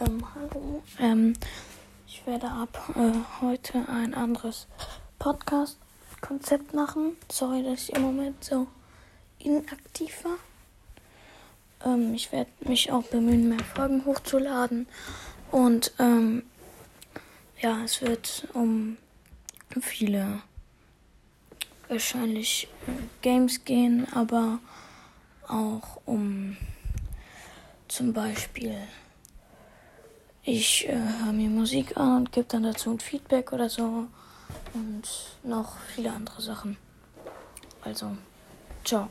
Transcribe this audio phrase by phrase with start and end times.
[0.00, 0.82] Ähm, hallo.
[0.98, 1.34] Ähm,
[2.06, 4.66] ich werde ab äh, heute ein anderes
[5.18, 7.16] Podcast-Konzept machen.
[7.30, 8.66] Sorry, dass ich im Moment so
[9.38, 11.92] inaktiv war.
[11.92, 14.86] Ähm, ich werde mich auch bemühen, mehr Folgen hochzuladen.
[15.50, 16.44] Und ähm,
[17.60, 18.96] ja, es wird um
[19.82, 20.40] viele
[21.88, 24.60] wahrscheinlich äh, Games gehen, aber
[25.46, 26.56] auch um
[27.88, 28.76] zum Beispiel
[30.50, 34.06] ich äh, höre mir Musik an und gebe dann dazu ein Feedback oder so
[34.74, 35.02] und
[35.44, 36.76] noch viele andere Sachen.
[37.82, 38.16] Also,
[38.84, 39.08] ciao.